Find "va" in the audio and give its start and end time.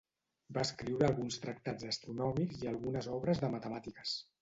0.57-0.63